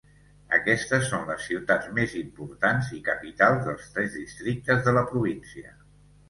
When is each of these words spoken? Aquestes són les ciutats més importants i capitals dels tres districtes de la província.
Aquestes 0.57 1.03
són 1.09 1.27
les 1.31 1.43
ciutats 1.49 1.91
més 1.97 2.15
importants 2.21 2.89
i 3.01 3.03
capitals 3.11 3.69
dels 3.69 3.93
tres 3.99 4.17
districtes 4.23 4.83
de 4.89 4.97
la 4.99 5.05
província. 5.13 5.77